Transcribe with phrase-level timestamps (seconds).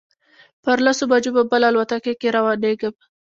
[0.63, 2.93] پر لسو بجو به بله الوتکه کې روانېږم.